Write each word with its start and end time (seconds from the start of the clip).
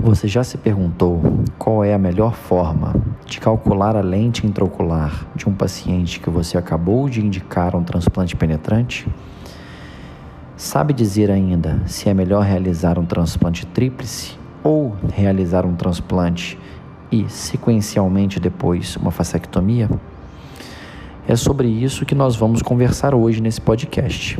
Você 0.00 0.28
já 0.28 0.44
se 0.44 0.56
perguntou 0.56 1.20
qual 1.58 1.82
é 1.82 1.92
a 1.92 1.98
melhor 1.98 2.32
forma 2.32 2.94
de 3.26 3.40
calcular 3.40 3.96
a 3.96 4.00
lente 4.00 4.46
intraocular 4.46 5.26
de 5.34 5.48
um 5.48 5.52
paciente 5.52 6.20
que 6.20 6.30
você 6.30 6.56
acabou 6.56 7.08
de 7.08 7.20
indicar 7.20 7.74
um 7.74 7.82
transplante 7.82 8.36
penetrante? 8.36 9.08
Sabe 10.56 10.92
dizer 10.92 11.32
ainda 11.32 11.82
se 11.84 12.08
é 12.08 12.14
melhor 12.14 12.44
realizar 12.44 12.96
um 12.96 13.04
transplante 13.04 13.66
tríplice 13.66 14.38
ou 14.62 14.94
realizar 15.12 15.66
um 15.66 15.74
transplante 15.74 16.56
e, 17.10 17.28
sequencialmente 17.28 18.38
depois, 18.38 18.94
uma 18.94 19.10
fasectomia? 19.10 19.90
É 21.26 21.34
sobre 21.34 21.66
isso 21.66 22.06
que 22.06 22.14
nós 22.14 22.36
vamos 22.36 22.62
conversar 22.62 23.16
hoje 23.16 23.42
nesse 23.42 23.60
podcast. 23.60 24.38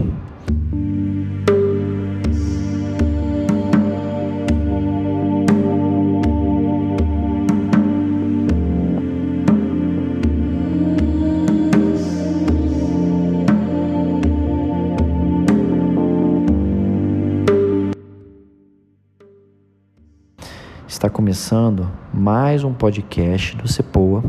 Começando 21.19 21.91
mais 22.15 22.63
um 22.63 22.73
podcast 22.73 23.57
do 23.57 23.67
CEPOA, 23.67 24.23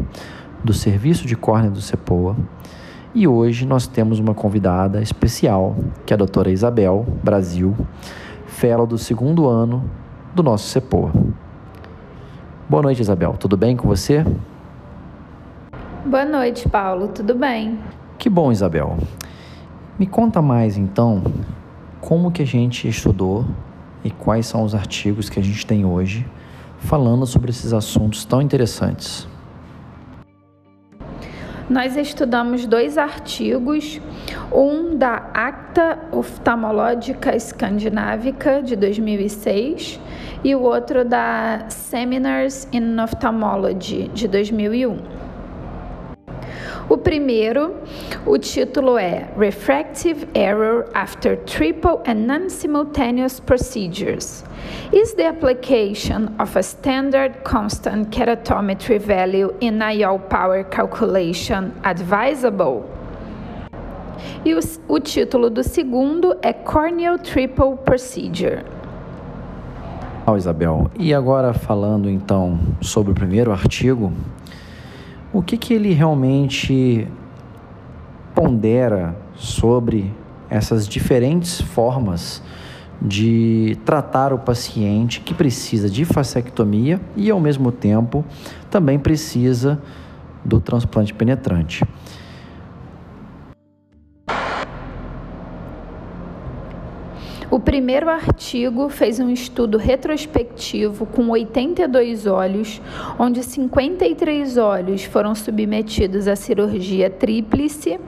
do 0.63 0.73
Serviço 0.73 1.27
de 1.27 1.35
Córnea 1.35 1.69
do 1.69 1.79
CEPOA. 1.79 2.35
E 3.13 3.27
hoje 3.27 3.63
nós 3.63 3.85
temos 3.85 4.17
uma 4.17 4.33
convidada 4.33 4.99
especial, 4.99 5.75
que 6.03 6.11
é 6.11 6.15
a 6.15 6.17
doutora 6.17 6.49
Isabel 6.49 7.05
Brasil, 7.23 7.77
fellow 8.47 8.87
do 8.87 8.97
segundo 8.97 9.47
ano 9.47 9.87
do 10.33 10.41
nosso 10.41 10.67
CEPOA. 10.67 11.11
Boa 12.67 12.81
noite, 12.81 13.03
Isabel. 13.03 13.33
Tudo 13.33 13.55
bem 13.55 13.77
com 13.77 13.87
você? 13.87 14.25
Boa 16.03 16.25
noite, 16.25 16.67
Paulo. 16.67 17.09
Tudo 17.09 17.35
bem? 17.35 17.77
Que 18.17 18.31
bom, 18.31 18.51
Isabel. 18.51 18.97
Me 19.99 20.07
conta 20.07 20.41
mais 20.41 20.75
então 20.75 21.21
como 22.01 22.31
que 22.31 22.41
a 22.41 22.47
gente 22.47 22.87
estudou 22.87 23.45
e 24.03 24.09
quais 24.09 24.47
são 24.47 24.63
os 24.63 24.73
artigos 24.73 25.29
que 25.29 25.39
a 25.39 25.43
gente 25.43 25.67
tem 25.67 25.85
hoje 25.85 26.25
falando 26.79 27.25
sobre 27.25 27.49
esses 27.49 27.73
assuntos 27.73 28.25
tão 28.25 28.41
interessantes. 28.41 29.27
Nós 31.69 31.95
estudamos 31.95 32.65
dois 32.65 32.97
artigos, 32.97 34.01
um 34.51 34.97
da 34.97 35.29
Acta 35.35 35.99
Oftalmológica 36.11 37.35
Escandinávica 37.35 38.63
de 38.63 38.75
2006 38.75 39.99
e 40.43 40.55
o 40.55 40.61
outro 40.61 41.05
da 41.05 41.65
Seminars 41.69 42.67
in 42.73 42.99
Ophthalmology 42.99 44.07
de 44.07 44.27
2001. 44.27 45.18
O 46.89 46.97
primeiro, 46.97 47.75
o 48.25 48.39
título 48.39 48.97
é 48.97 49.29
Refractive 49.37 50.27
Error 50.33 50.87
After 50.95 51.37
Triple 51.37 51.99
and 52.07 52.25
Non-Simultaneous 52.25 53.39
Procedures. 53.39 54.43
Is 54.91 55.13
the 55.13 55.27
application 55.27 56.33
of 56.39 56.57
a 56.57 56.63
standard 56.63 57.43
constant 57.43 58.09
keratometry 58.09 58.97
value 58.97 59.53
in 59.61 59.77
IOL 59.77 60.17
power 60.29 60.63
calculation 60.63 61.71
advisable? 61.83 62.83
E 64.43 64.55
o, 64.55 64.59
o 64.87 64.99
título 64.99 65.51
do 65.51 65.61
segundo 65.61 66.35
é 66.41 66.51
Corneal 66.53 67.19
Triple 67.19 67.77
Procedure. 67.85 68.65
Isabel, 70.35 70.89
e 70.97 71.13
agora 71.13 71.53
falando 71.53 72.09
então 72.09 72.59
sobre 72.81 73.11
o 73.11 73.15
primeiro 73.15 73.51
artigo, 73.51 74.11
o 75.31 75.41
que, 75.41 75.57
que 75.57 75.73
ele 75.73 75.93
realmente 75.93 77.07
pondera 78.33 79.15
sobre 79.35 80.11
essas 80.49 80.87
diferentes 80.87 81.61
formas 81.61 82.41
de 83.01 83.77
tratar 83.85 84.33
o 84.33 84.39
paciente 84.39 85.21
que 85.21 85.33
precisa 85.33 85.89
de 85.89 86.03
fasectomia 86.03 86.99
e, 87.15 87.29
ao 87.29 87.39
mesmo 87.39 87.71
tempo, 87.71 88.25
também 88.69 88.99
precisa 88.99 89.81
do 90.43 90.59
transplante 90.59 91.13
penetrante. 91.13 91.85
O 97.59 97.61
primeiro 97.61 98.09
artigo 98.09 98.87
fez 98.87 99.19
um 99.19 99.29
estudo 99.29 99.77
retrospectivo 99.77 101.05
com 101.05 101.27
82 101.27 102.25
olhos, 102.25 102.81
onde 103.19 103.43
53 103.43 104.55
olhos 104.55 105.03
foram 105.03 105.35
submetidos 105.35 106.29
à 106.29 106.37
cirurgia 106.37 107.09
tríplice 107.09 107.99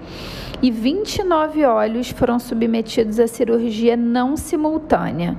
e 0.61 0.72
29 0.72 1.66
olhos 1.66 2.11
foram 2.11 2.40
submetidos 2.40 3.19
à 3.19 3.28
cirurgia 3.28 3.97
não 3.97 4.38
simultânea. 4.38 5.35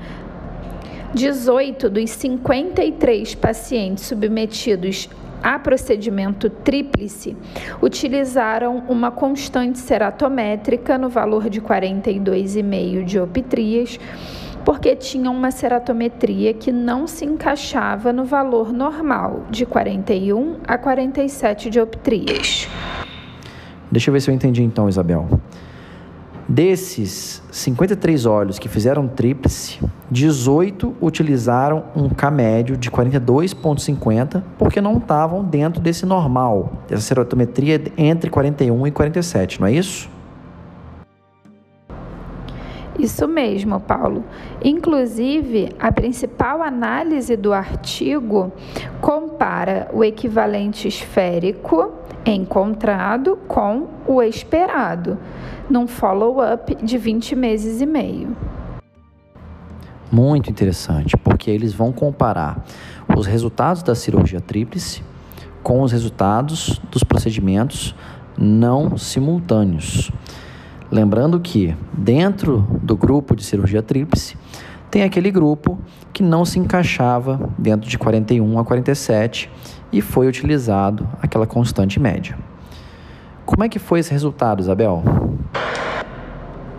18 1.14 1.88
dos 1.88 2.10
53 2.10 3.34
pacientes 3.34 4.04
submetidos 4.04 5.08
a 5.42 5.58
procedimento 5.58 6.48
tríplice 6.48 7.36
utilizaram 7.80 8.84
uma 8.88 9.10
constante 9.10 9.78
ceratométrica 9.78 10.96
no 10.96 11.08
valor 11.08 11.50
de 11.50 11.60
42,5 11.60 13.04
dioptrias, 13.04 13.98
porque 14.64 14.94
tinham 14.94 15.34
uma 15.34 15.50
ceratometria 15.50 16.54
que 16.54 16.70
não 16.70 17.06
se 17.06 17.24
encaixava 17.24 18.12
no 18.12 18.24
valor 18.24 18.72
normal 18.72 19.44
de 19.50 19.66
41 19.66 20.58
a 20.66 20.78
47 20.78 21.68
dioptrias. 21.68 22.68
Deixa 23.90 24.08
eu 24.08 24.12
ver 24.12 24.20
se 24.20 24.30
eu 24.30 24.34
entendi 24.34 24.62
então, 24.62 24.88
Isabel. 24.88 25.28
Desses 26.48 27.42
53 27.50 28.26
olhos 28.26 28.58
que 28.58 28.68
fizeram 28.68 29.08
tríplice, 29.08 29.80
18 30.12 30.94
utilizaram 31.00 31.84
um 31.96 32.10
K 32.10 32.30
médio 32.30 32.76
de 32.76 32.90
42,50 32.90 34.42
porque 34.58 34.78
não 34.78 34.98
estavam 34.98 35.42
dentro 35.42 35.80
desse 35.80 36.04
normal, 36.04 36.84
dessa 36.86 37.00
serotometria 37.00 37.82
entre 37.96 38.28
41 38.28 38.86
e 38.86 38.90
47, 38.90 39.58
não 39.58 39.66
é 39.66 39.72
isso? 39.72 40.10
Isso 42.98 43.26
mesmo, 43.26 43.80
Paulo. 43.80 44.22
Inclusive, 44.62 45.70
a 45.80 45.90
principal 45.90 46.62
análise 46.62 47.34
do 47.34 47.54
artigo 47.54 48.52
compara 49.00 49.88
o 49.94 50.04
equivalente 50.04 50.86
esférico 50.86 51.90
encontrado 52.24 53.38
com 53.48 53.88
o 54.06 54.22
esperado, 54.22 55.18
num 55.70 55.86
follow-up 55.86 56.74
de 56.84 56.98
20 56.98 57.34
meses 57.34 57.80
e 57.80 57.86
meio. 57.86 58.36
Muito 60.12 60.50
interessante, 60.50 61.16
porque 61.16 61.50
eles 61.50 61.72
vão 61.72 61.90
comparar 61.90 62.66
os 63.16 63.26
resultados 63.26 63.82
da 63.82 63.94
cirurgia 63.94 64.42
tríplice 64.42 65.02
com 65.62 65.80
os 65.80 65.90
resultados 65.90 66.78
dos 66.90 67.02
procedimentos 67.02 67.94
não 68.36 68.98
simultâneos. 68.98 70.12
Lembrando 70.90 71.40
que 71.40 71.74
dentro 71.96 72.66
do 72.82 72.94
grupo 72.94 73.34
de 73.34 73.42
cirurgia 73.42 73.82
tríplice 73.82 74.36
tem 74.90 75.02
aquele 75.02 75.30
grupo 75.30 75.78
que 76.12 76.22
não 76.22 76.44
se 76.44 76.58
encaixava 76.58 77.48
dentro 77.56 77.88
de 77.88 77.96
41 77.96 78.58
a 78.58 78.64
47 78.66 79.50
e 79.90 80.02
foi 80.02 80.28
utilizado 80.28 81.08
aquela 81.22 81.46
constante 81.46 81.98
média. 81.98 82.36
Como 83.46 83.64
é 83.64 83.68
que 83.70 83.78
foi 83.78 84.00
esse 84.00 84.12
resultado, 84.12 84.60
Isabel? 84.60 85.02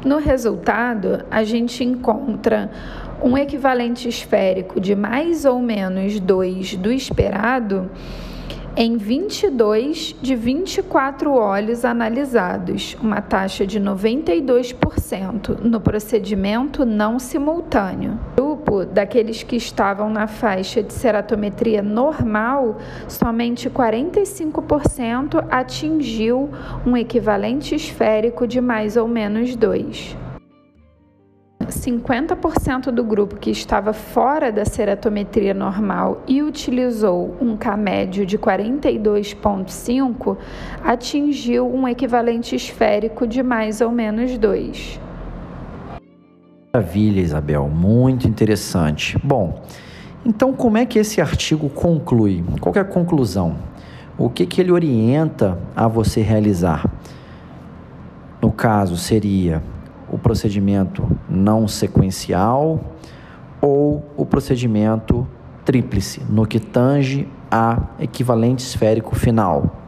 No 0.06 0.20
resultado, 0.20 1.24
a 1.32 1.46
gente 1.46 1.82
encontra 1.82 2.70
um 3.24 3.38
equivalente 3.38 4.08
esférico 4.10 4.80
de 4.80 4.96
mais 4.96 5.46
ou 5.46 5.60
menos 5.60 6.20
2 6.20 6.76
do 6.76 6.92
esperado 6.92 7.90
em 8.76 8.98
22 8.98 10.16
de 10.20 10.36
24 10.36 11.32
óleos 11.32 11.86
analisados, 11.86 12.98
uma 13.00 13.22
taxa 13.22 13.68
de 13.68 13.80
92% 13.80 15.60
no 15.64 15.80
procedimento 15.80 16.84
não 16.84 17.20
simultâneo. 17.20 18.20
O 18.34 18.36
grupo 18.36 18.84
daqueles 18.84 19.44
que 19.44 19.56
estavam 19.56 20.10
na 20.10 20.26
faixa 20.26 20.82
de 20.82 20.92
ceratometria 20.92 21.84
normal, 21.84 22.78
somente 23.08 23.70
45% 23.70 25.46
atingiu 25.52 26.50
um 26.84 26.98
equivalente 26.98 27.76
esférico 27.76 28.48
de 28.48 28.60
mais 28.60 28.98
ou 28.98 29.08
menos 29.08 29.56
2. 29.56 30.23
50% 31.74 32.92
do 32.92 33.04
grupo 33.04 33.36
que 33.36 33.50
estava 33.50 33.94
fora 33.94 34.52
da 34.52 34.66
ceratometria 34.66 35.54
normal 35.54 36.22
e 36.28 36.42
utilizou 36.42 37.36
um 37.42 37.58
K 37.58 37.76
médio 37.78 38.26
de 38.26 38.38
42,5 38.38 40.38
atingiu 40.84 41.68
um 41.68 41.88
equivalente 41.88 42.56
esférico 42.56 43.28
de 43.28 43.44
mais 43.44 43.82
ou 43.82 43.92
menos 43.92 44.38
2. 44.38 45.00
Maravilha, 46.74 47.22
Isabel, 47.22 47.70
muito 47.70 48.28
interessante. 48.28 49.18
Bom, 49.24 49.62
Então, 50.26 50.54
como 50.54 50.78
é 50.78 50.86
que 50.86 50.98
esse 50.98 51.20
artigo 51.20 51.70
conclui? 51.70 52.44
Qual 52.62 52.74
é 52.76 52.80
a 52.80 52.86
conclusão? 52.86 53.58
O 54.18 54.30
que, 54.30 54.46
que 54.46 54.62
ele 54.62 54.72
orienta 54.72 55.58
a 55.76 55.88
você 55.88 56.22
realizar? 56.22 56.86
No 58.42 58.52
caso, 58.52 58.96
seria 58.96 59.62
o 60.14 60.18
procedimento 60.20 61.10
não 61.28 61.68
sequencial 61.68 62.80
ou 63.60 64.06
o 64.16 64.24
procedimento 64.24 65.28
tríplice, 65.66 66.22
no 66.30 66.46
que 66.46 66.60
tange 66.60 67.28
a 67.50 67.82
equivalente 68.00 68.64
esférico 68.64 69.16
final. 69.16 69.80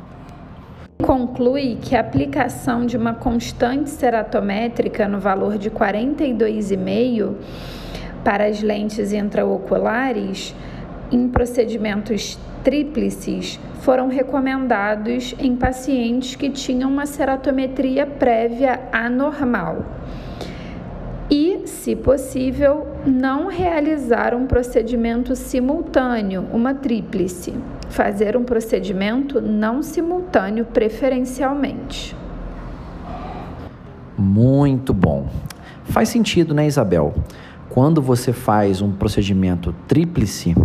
Conclui 1.03 1.77
que 1.79 1.95
a 1.95 1.99
aplicação 1.99 2.87
de 2.87 2.97
uma 2.97 3.13
constante 3.13 3.91
ceratométrica 3.91 5.07
no 5.07 5.19
valor 5.19 5.59
de 5.59 5.69
42,5 5.69 7.35
para 8.23 8.47
as 8.47 8.63
lentes 8.63 9.13
intraoculares 9.13 10.55
em 11.11 11.27
procedimentos 11.27 12.39
tríplices 12.63 13.59
foram 13.81 14.07
recomendados 14.07 15.35
em 15.37 15.55
pacientes 15.55 16.33
que 16.33 16.49
tinham 16.49 16.89
uma 16.89 17.05
ceratometria 17.05 18.07
prévia 18.07 18.79
anormal 18.91 19.85
e, 21.29 21.67
se 21.67 21.95
possível, 21.95 22.87
não 23.05 23.47
realizar 23.47 24.33
um 24.33 24.45
procedimento 24.45 25.35
simultâneo, 25.35 26.45
uma 26.53 26.73
tríplice. 26.73 27.53
Fazer 27.89 28.37
um 28.37 28.43
procedimento 28.43 29.41
não 29.41 29.81
simultâneo, 29.81 30.65
preferencialmente. 30.65 32.15
Muito 34.17 34.93
bom. 34.93 35.27
Faz 35.85 36.09
sentido, 36.09 36.53
né, 36.53 36.65
Isabel? 36.65 37.13
Quando 37.69 38.01
você 38.01 38.31
faz 38.31 38.81
um 38.81 38.91
procedimento 38.91 39.73
tríplice, 39.87 40.55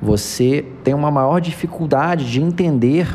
você 0.00 0.64
tem 0.84 0.94
uma 0.94 1.10
maior 1.10 1.40
dificuldade 1.40 2.30
de 2.30 2.40
entender 2.40 3.12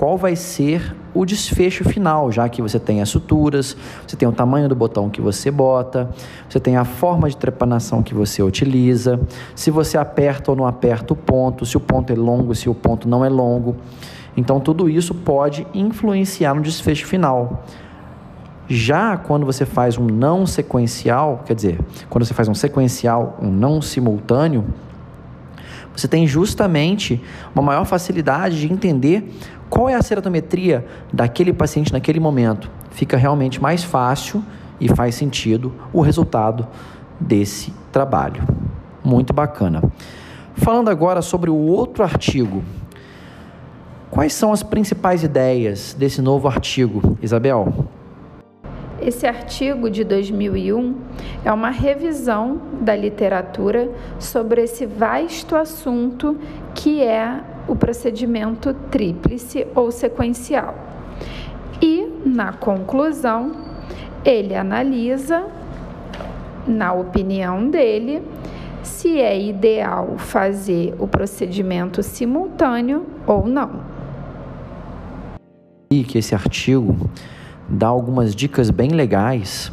qual 0.00 0.16
vai 0.16 0.34
ser 0.34 0.96
o 1.12 1.26
desfecho 1.26 1.84
final, 1.84 2.32
já 2.32 2.48
que 2.48 2.62
você 2.62 2.80
tem 2.80 3.02
as 3.02 3.10
suturas, 3.10 3.76
você 4.06 4.16
tem 4.16 4.26
o 4.26 4.32
tamanho 4.32 4.66
do 4.66 4.74
botão 4.74 5.10
que 5.10 5.20
você 5.20 5.50
bota, 5.50 6.08
você 6.48 6.58
tem 6.58 6.78
a 6.78 6.86
forma 6.86 7.28
de 7.28 7.36
trepanação 7.36 8.02
que 8.02 8.14
você 8.14 8.42
utiliza, 8.42 9.20
se 9.54 9.70
você 9.70 9.98
aperta 9.98 10.52
ou 10.52 10.56
não 10.56 10.66
aperta 10.66 11.12
o 11.12 11.16
ponto, 11.16 11.66
se 11.66 11.76
o 11.76 11.80
ponto 11.80 12.10
é 12.14 12.16
longo, 12.16 12.54
se 12.54 12.66
o 12.66 12.74
ponto 12.74 13.06
não 13.06 13.22
é 13.22 13.28
longo. 13.28 13.76
Então, 14.34 14.58
tudo 14.58 14.88
isso 14.88 15.14
pode 15.14 15.66
influenciar 15.74 16.54
no 16.54 16.62
desfecho 16.62 17.06
final. 17.06 17.62
Já 18.66 19.18
quando 19.18 19.44
você 19.44 19.66
faz 19.66 19.98
um 19.98 20.06
não 20.06 20.46
sequencial, 20.46 21.42
quer 21.44 21.54
dizer, 21.54 21.78
quando 22.08 22.24
você 22.24 22.32
faz 22.32 22.48
um 22.48 22.54
sequencial, 22.54 23.38
um 23.42 23.50
não 23.50 23.82
simultâneo, 23.82 24.64
você 25.94 26.08
tem 26.08 26.26
justamente 26.26 27.22
uma 27.54 27.62
maior 27.62 27.84
facilidade 27.84 28.60
de 28.60 28.72
entender 28.72 29.30
qual 29.70 29.88
é 29.88 29.94
a 29.94 30.02
ceratometria 30.02 30.84
daquele 31.12 31.52
paciente 31.52 31.92
naquele 31.92 32.18
momento. 32.18 32.68
Fica 32.90 33.16
realmente 33.16 33.62
mais 33.62 33.84
fácil 33.84 34.44
e 34.80 34.88
faz 34.88 35.14
sentido 35.14 35.72
o 35.92 36.00
resultado 36.00 36.66
desse 37.20 37.72
trabalho. 37.92 38.42
Muito 39.04 39.32
bacana. 39.32 39.82
Falando 40.56 40.90
agora 40.90 41.22
sobre 41.22 41.48
o 41.48 41.54
outro 41.54 42.02
artigo. 42.02 42.64
Quais 44.10 44.32
são 44.32 44.52
as 44.52 44.62
principais 44.62 45.22
ideias 45.22 45.94
desse 45.94 46.20
novo 46.20 46.48
artigo, 46.48 47.16
Isabel? 47.22 47.86
Esse 49.00 49.26
artigo 49.26 49.88
de 49.88 50.04
2001 50.04 50.94
é 51.44 51.50
uma 51.50 51.70
revisão 51.70 52.60
da 52.82 52.94
literatura 52.94 53.90
sobre 54.18 54.62
esse 54.62 54.84
vasto 54.84 55.56
assunto 55.56 56.36
que 56.74 57.02
é 57.02 57.40
o 57.70 57.76
procedimento 57.76 58.74
tríplice 58.90 59.64
ou 59.76 59.92
sequencial. 59.92 60.74
E, 61.80 62.04
na 62.26 62.52
conclusão, 62.52 63.52
ele 64.24 64.56
analisa, 64.56 65.46
na 66.66 66.92
opinião 66.92 67.70
dele, 67.70 68.22
se 68.82 69.20
é 69.20 69.40
ideal 69.40 70.16
fazer 70.18 70.96
o 70.98 71.06
procedimento 71.06 72.02
simultâneo 72.02 73.06
ou 73.24 73.46
não. 73.46 73.84
E 75.92 76.02
que 76.02 76.18
esse 76.18 76.34
artigo 76.34 77.08
dá 77.68 77.86
algumas 77.86 78.34
dicas 78.34 78.68
bem 78.68 78.90
legais 78.90 79.70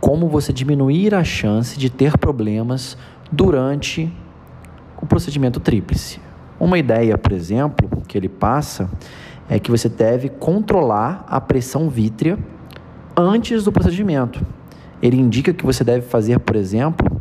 como 0.00 0.28
você 0.28 0.52
diminuir 0.52 1.16
a 1.16 1.24
chance 1.24 1.76
de 1.76 1.90
ter 1.90 2.16
problemas 2.16 2.96
durante 3.30 4.08
o 5.02 5.06
procedimento 5.06 5.58
tríplice. 5.58 6.27
Uma 6.60 6.78
ideia, 6.78 7.16
por 7.16 7.32
exemplo, 7.32 8.02
que 8.06 8.18
ele 8.18 8.28
passa 8.28 8.90
é 9.48 9.58
que 9.58 9.70
você 9.70 9.88
deve 9.88 10.28
controlar 10.28 11.24
a 11.28 11.40
pressão 11.40 11.88
vítrea 11.88 12.38
antes 13.16 13.64
do 13.64 13.72
procedimento. 13.72 14.44
Ele 15.00 15.16
indica 15.16 15.52
que 15.52 15.64
você 15.64 15.84
deve 15.84 16.06
fazer, 16.06 16.38
por 16.40 16.56
exemplo, 16.56 17.20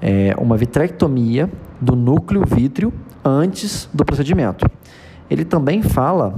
é, 0.00 0.34
uma 0.38 0.56
vitrectomia 0.56 1.50
do 1.80 1.96
núcleo 1.96 2.44
vítreo 2.46 2.92
antes 3.24 3.88
do 3.92 4.04
procedimento. 4.04 4.66
Ele 5.30 5.44
também 5.44 5.82
fala 5.82 6.34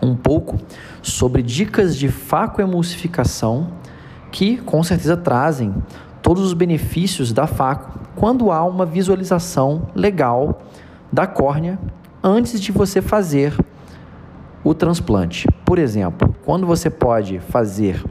um 0.00 0.14
pouco 0.14 0.58
sobre 1.02 1.42
dicas 1.42 1.96
de 1.96 2.08
facoemulsificação 2.08 3.72
que 4.30 4.56
com 4.58 4.82
certeza 4.82 5.16
trazem 5.16 5.74
todos 6.22 6.42
os 6.42 6.54
benefícios 6.54 7.32
da 7.32 7.46
faco 7.46 8.00
quando 8.16 8.50
há 8.50 8.64
uma 8.64 8.86
visualização 8.86 9.88
legal 9.94 10.62
da 11.14 11.28
córnea 11.28 11.78
antes 12.22 12.60
de 12.60 12.72
você 12.72 13.00
fazer 13.00 13.56
o 14.64 14.74
transplante. 14.74 15.46
Por 15.64 15.78
exemplo, 15.78 16.34
quando 16.44 16.66
você 16.66 16.90
pode 16.90 17.38
fazer 17.38 18.04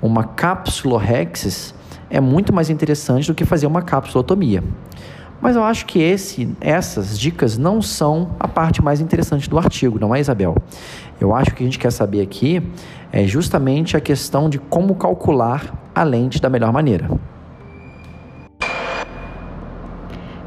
uma 0.00 0.24
cápsula 0.24 0.98
rexis, 0.98 1.74
é 2.08 2.18
muito 2.18 2.52
mais 2.52 2.70
interessante 2.70 3.26
do 3.26 3.34
que 3.34 3.44
fazer 3.44 3.66
uma 3.66 3.82
capsulotomia. 3.82 4.64
Mas 5.40 5.54
eu 5.54 5.62
acho 5.62 5.84
que 5.84 6.00
esse, 6.00 6.48
essas 6.60 7.18
dicas 7.18 7.58
não 7.58 7.82
são 7.82 8.30
a 8.40 8.48
parte 8.48 8.82
mais 8.82 9.00
interessante 9.00 9.48
do 9.48 9.58
artigo, 9.58 9.98
não 9.98 10.14
é, 10.14 10.20
Isabel? 10.20 10.56
Eu 11.20 11.34
acho 11.34 11.54
que 11.54 11.62
a 11.62 11.66
gente 11.66 11.78
quer 11.78 11.92
saber 11.92 12.22
aqui 12.22 12.62
é 13.12 13.26
justamente 13.26 13.96
a 13.96 14.00
questão 14.00 14.48
de 14.48 14.58
como 14.58 14.94
calcular 14.94 15.74
a 15.94 16.02
lente 16.02 16.40
da 16.40 16.48
melhor 16.48 16.72
maneira. 16.72 17.10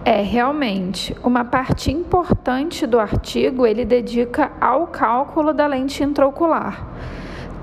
É, 0.05 0.21
realmente, 0.21 1.15
uma 1.23 1.45
parte 1.45 1.89
importante 1.89 2.85
do 2.85 2.99
artigo 2.99 3.65
ele 3.65 3.85
dedica 3.85 4.51
ao 4.59 4.87
cálculo 4.87 5.53
da 5.53 5.65
lente 5.65 6.03
intraocular. 6.03 6.85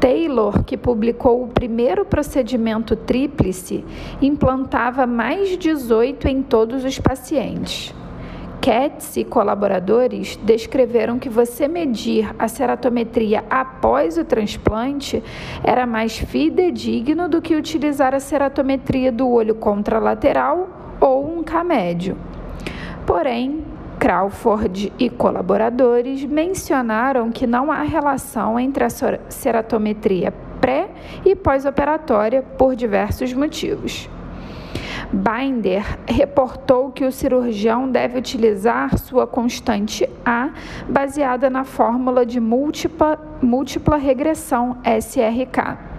Taylor, 0.01 0.65
que 0.65 0.79
publicou 0.79 1.45
o 1.45 1.49
primeiro 1.49 2.03
procedimento 2.07 2.97
tríplice, 2.97 3.85
implantava 4.23 5.07
mais 5.07 5.59
18 5.59 6.29
em 6.29 6.43
todos 6.43 6.83
os 6.83 6.99
pacientes. 6.99 7.95
Katz 8.63 9.19
e 9.19 9.25
colaboradores 9.25 10.37
descreveram 10.43 11.19
que 11.19 11.29
você 11.29 11.69
medir 11.69 12.35
a 12.39 12.49
ceratometria 12.49 13.45
após 13.51 14.17
o 14.17 14.25
transplante 14.25 15.23
era 15.63 15.87
mais 15.87 16.17
fidedigno 16.17 17.29
do 17.29 17.43
que 17.43 17.55
utilizar 17.55 18.15
a 18.15 18.21
ceratometria 18.21 19.13
do 19.13 19.29
olho 19.29 19.55
contralateral 19.55 20.71
ou 20.99 21.39
um 21.39 21.43
K 21.43 21.63
médio. 21.65 22.17
Porém, 23.11 23.65
Crawford 23.99 24.93
e 24.97 25.11
colaboradores 25.11 26.25
mencionaram 26.25 27.33
que 27.33 27.45
não 27.45 27.73
há 27.73 27.83
relação 27.83 28.57
entre 28.57 28.85
a 28.85 28.89
ceratometria 29.29 30.33
pré 30.61 30.89
e 31.25 31.35
pós-operatória 31.35 32.41
por 32.41 32.77
diversos 32.77 33.33
motivos. 33.33 34.09
Binder 35.13 35.85
reportou 36.07 36.93
que 36.93 37.05
o 37.05 37.11
cirurgião 37.11 37.91
deve 37.91 38.17
utilizar 38.17 38.97
sua 38.97 39.27
constante 39.27 40.09
A 40.25 40.51
baseada 40.89 41.51
na 41.51 41.65
fórmula 41.65 42.25
de 42.25 42.39
múltipla, 42.39 43.19
múltipla 43.43 43.97
regressão 43.97 44.77
SRK 44.85 45.90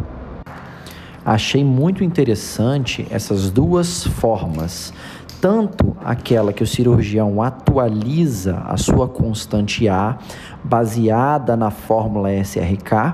Achei 1.25 1.63
muito 1.63 2.03
interessante 2.03 3.07
essas 3.09 3.49
duas 3.49 4.05
formas, 4.05 4.93
tanto 5.41 5.97
aquela 6.05 6.53
que 6.53 6.61
o 6.61 6.67
cirurgião 6.67 7.41
atualiza 7.41 8.61
a 8.67 8.77
sua 8.77 9.07
constante 9.07 9.89
A, 9.89 10.19
baseada 10.63 11.57
na 11.57 11.71
fórmula 11.71 12.31
SRK, 12.31 13.11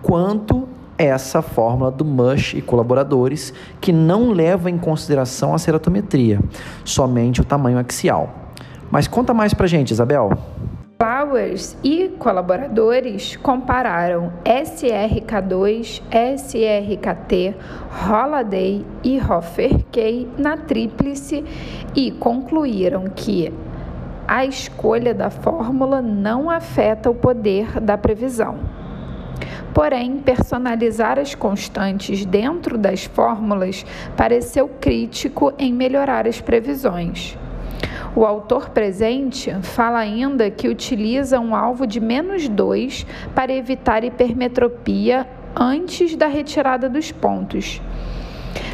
quanto 0.00 0.66
essa 0.96 1.42
fórmula 1.42 1.90
do 1.90 2.06
MUSH 2.06 2.54
e 2.54 2.62
colaboradores, 2.62 3.52
que 3.82 3.92
não 3.92 4.30
leva 4.30 4.70
em 4.70 4.78
consideração 4.78 5.54
a 5.54 5.58
ceratometria, 5.58 6.40
somente 6.86 7.42
o 7.42 7.44
tamanho 7.44 7.78
axial. 7.78 8.32
Mas 8.90 9.06
conta 9.06 9.34
mais 9.34 9.52
pra 9.52 9.66
gente, 9.66 9.90
Isabel. 9.90 10.30
Flowers 11.02 11.76
e 11.82 12.10
colaboradores 12.10 13.34
compararam 13.34 14.32
SRK2, 14.44 16.00
SRKT, 16.36 17.56
Holiday 18.08 18.86
e 19.02 19.18
Hoffer-K 19.18 20.28
na 20.38 20.56
tríplice 20.56 21.44
e 21.96 22.12
concluíram 22.12 23.06
que 23.08 23.52
a 24.28 24.46
escolha 24.46 25.12
da 25.12 25.28
fórmula 25.28 26.00
não 26.00 26.48
afeta 26.48 27.10
o 27.10 27.14
poder 27.16 27.80
da 27.80 27.98
previsão. 27.98 28.60
Porém, 29.74 30.18
personalizar 30.18 31.18
as 31.18 31.34
constantes 31.34 32.24
dentro 32.24 32.78
das 32.78 33.06
fórmulas 33.06 33.84
pareceu 34.16 34.68
crítico 34.80 35.52
em 35.58 35.72
melhorar 35.72 36.28
as 36.28 36.40
previsões. 36.40 37.36
O 38.14 38.26
autor 38.26 38.70
presente 38.70 39.50
fala 39.62 39.98
ainda 39.98 40.50
que 40.50 40.68
utiliza 40.68 41.40
um 41.40 41.54
alvo 41.54 41.86
de 41.86 41.98
menos 41.98 42.46
2 42.46 43.06
para 43.34 43.52
evitar 43.52 44.04
hipermetropia 44.04 45.26
antes 45.56 46.14
da 46.14 46.26
retirada 46.26 46.90
dos 46.90 47.10
pontos. 47.10 47.80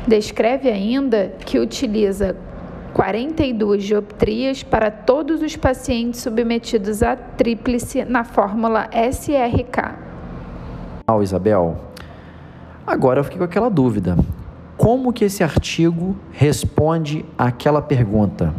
Descreve 0.09 0.69
ainda 0.71 1.35
que 1.47 1.59
utiliza 1.59 2.35
42 2.95 3.85
dioptrias 3.85 4.65
para 4.65 4.91
todos 4.91 5.41
os 5.41 5.55
pacientes 5.55 6.21
submetidos 6.21 7.01
à 7.01 7.15
tríplice 7.15 8.05
na 8.05 8.25
fórmula 8.25 8.89
SRK. 8.93 9.95
Oh, 11.07 11.23
Isabel, 11.23 11.77
agora 12.85 13.21
eu 13.21 13.25
fiquei 13.25 13.39
com 13.39 13.45
aquela 13.45 13.71
dúvida. 13.71 14.17
Como 14.77 15.13
que 15.13 15.25
esse 15.25 15.45
artigo 15.45 16.17
responde 16.33 17.25
àquela 17.37 17.81
pergunta? 17.81 18.53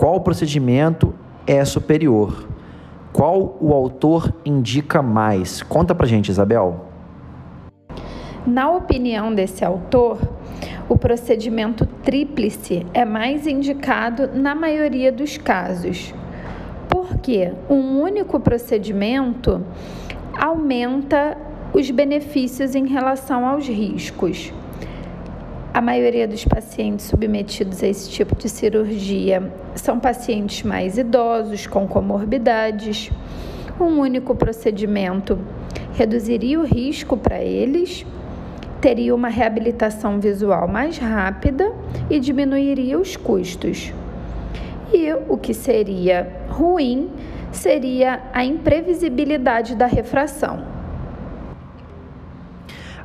Qual 0.00 0.18
procedimento 0.22 1.12
é 1.46 1.62
superior? 1.62 2.48
Qual 3.12 3.58
o 3.60 3.74
autor 3.74 4.34
indica 4.46 5.02
mais? 5.02 5.62
Conta 5.62 5.94
pra 5.94 6.06
gente, 6.06 6.30
Isabel. 6.30 6.86
Na 8.46 8.70
opinião 8.70 9.34
desse 9.34 9.62
autor, 9.62 10.18
o 10.88 10.96
procedimento 10.96 11.84
tríplice 12.02 12.86
é 12.94 13.04
mais 13.04 13.46
indicado 13.46 14.30
na 14.32 14.54
maioria 14.54 15.12
dos 15.12 15.36
casos, 15.36 16.14
porque 16.88 17.52
um 17.68 18.00
único 18.00 18.40
procedimento 18.40 19.62
aumenta 20.34 21.36
os 21.74 21.90
benefícios 21.90 22.74
em 22.74 22.86
relação 22.86 23.46
aos 23.46 23.68
riscos. 23.68 24.50
A 25.72 25.80
maioria 25.80 26.26
dos 26.26 26.44
pacientes 26.44 27.06
submetidos 27.06 27.80
a 27.80 27.86
esse 27.86 28.10
tipo 28.10 28.34
de 28.34 28.48
cirurgia 28.48 29.52
são 29.76 30.00
pacientes 30.00 30.64
mais 30.64 30.98
idosos, 30.98 31.68
com 31.68 31.86
comorbidades. 31.86 33.08
Um 33.80 34.00
único 34.00 34.34
procedimento 34.34 35.38
reduziria 35.94 36.58
o 36.58 36.64
risco 36.64 37.16
para 37.16 37.40
eles, 37.40 38.04
teria 38.80 39.14
uma 39.14 39.28
reabilitação 39.28 40.18
visual 40.18 40.66
mais 40.66 40.98
rápida 40.98 41.72
e 42.10 42.18
diminuiria 42.18 42.98
os 42.98 43.16
custos. 43.16 43.92
E 44.92 45.12
o 45.28 45.38
que 45.38 45.54
seria 45.54 46.36
ruim 46.48 47.10
seria 47.52 48.24
a 48.32 48.44
imprevisibilidade 48.44 49.76
da 49.76 49.86
refração. 49.86 50.69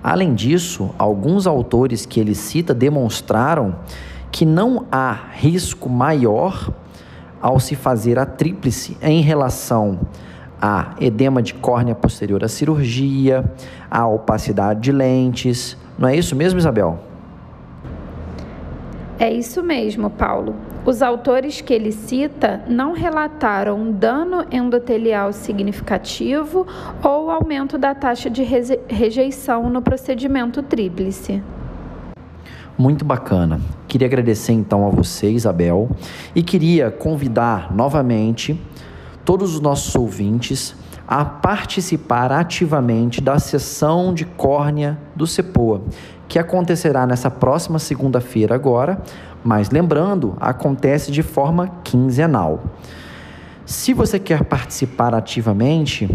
Além 0.08 0.36
disso, 0.36 0.92
alguns 1.00 1.48
autores 1.48 2.06
que 2.06 2.20
ele 2.20 2.36
cita 2.36 2.76
demonstraram 2.76 3.78
que 4.32 4.46
não 4.46 4.86
há 4.92 5.12
risco 5.32 5.90
maior 5.90 6.72
ao 7.42 7.60
se 7.60 7.76
fazer 7.76 8.20
a 8.20 8.26
tríplice 8.26 8.96
em 9.02 9.22
relação 9.22 10.00
a 10.62 10.94
edema 11.02 11.42
de 11.42 11.56
córnea 11.56 11.96
posterior 11.96 12.44
à 12.44 12.48
cirurgia, 12.48 13.52
a 13.90 14.06
opacidade 14.06 14.80
de 14.80 14.92
lentes. 14.92 15.76
Não 15.98 16.08
é 16.08 16.16
isso 16.16 16.36
mesmo, 16.36 16.60
Isabel? 16.60 17.00
É 19.18 19.32
isso 19.32 19.64
mesmo, 19.64 20.10
Paulo. 20.10 20.54
Os 20.86 21.02
autores 21.02 21.62
que 21.62 21.74
ele 21.74 21.94
cita 21.94 22.62
não 22.68 22.92
relataram 22.92 23.80
um 23.80 23.92
dano 23.92 24.46
endotelial 24.52 25.32
significativo 25.32 26.68
ou 27.02 27.32
aumento 27.32 27.78
da 27.78 27.96
taxa 27.96 28.30
de 28.30 28.44
rejeição 28.90 29.70
no 29.70 29.82
procedimento 29.82 30.62
tríplice. 30.62 31.42
Muito 32.78 33.06
bacana. 33.06 33.62
Queria 33.88 34.06
agradecer 34.06 34.52
então 34.52 34.86
a 34.86 34.90
você, 34.90 35.32
Isabel, 35.32 35.90
e 36.36 36.44
queria 36.44 36.92
convidar 36.92 37.74
novamente 37.74 38.60
todos 39.24 39.56
os 39.56 39.62
nossos 39.62 39.96
ouvintes 39.96 40.76
a 41.08 41.24
participar 41.24 42.32
ativamente 42.32 43.22
da 43.22 43.38
sessão 43.38 44.14
de 44.14 44.26
córnea 44.26 44.98
do 45.16 45.28
CEPOA, 45.28 45.82
que 46.28 46.40
acontecerá 46.40 47.06
nessa 47.06 47.30
próxima 47.30 47.78
segunda-feira 47.78 48.56
agora, 48.56 49.02
mas 49.44 49.70
lembrando, 49.70 50.36
acontece 50.40 51.12
de 51.12 51.22
forma 51.22 51.72
quinzenal. 51.84 52.64
Se 53.66 53.94
você 53.94 54.20
quer 54.20 54.44
participar 54.44 55.14
ativamente, 55.14 56.10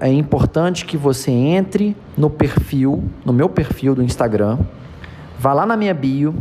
é 0.00 0.12
importante 0.12 0.84
que 0.84 0.96
você 0.96 1.30
entre 1.30 1.96
no 2.16 2.28
perfil, 2.28 3.04
no 3.24 3.32
meu 3.32 3.48
perfil 3.48 3.94
do 3.94 4.02
Instagram, 4.02 4.58
vá 5.38 5.52
lá 5.52 5.66
na 5.66 5.76
minha 5.76 5.94
bio 5.94 6.34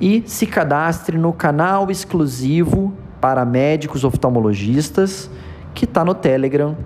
e 0.00 0.22
se 0.26 0.46
cadastre 0.46 1.18
no 1.18 1.32
canal 1.32 1.90
exclusivo 1.90 2.92
para 3.20 3.44
médicos 3.44 4.04
oftalmologistas 4.04 5.30
que 5.74 5.84
está 5.84 6.04
no 6.04 6.14
Telegram 6.14 6.76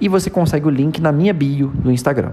e 0.00 0.08
você 0.08 0.30
consegue 0.30 0.66
o 0.66 0.70
link 0.70 1.00
na 1.00 1.12
minha 1.12 1.32
bio 1.32 1.68
do 1.68 1.90
Instagram. 1.90 2.32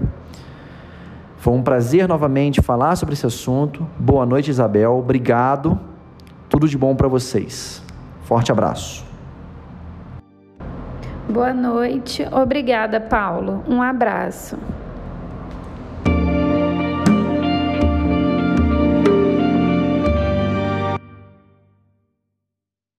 Foi 1.38 1.52
um 1.52 1.62
prazer 1.62 2.08
novamente 2.08 2.60
falar 2.60 2.96
sobre 2.96 3.12
esse 3.14 3.26
assunto. 3.26 3.86
Boa 3.98 4.26
noite, 4.26 4.50
Isabel. 4.50 4.98
Obrigado. 4.98 5.78
Tudo 6.48 6.68
de 6.68 6.76
bom 6.76 6.94
para 6.96 7.08
vocês. 7.08 7.82
Forte 8.22 8.50
abraço. 8.50 9.04
Boa 11.28 11.52
noite. 11.52 12.26
Obrigada, 12.32 13.00
Paulo. 13.00 13.62
Um 13.68 13.82
abraço. 13.82 14.56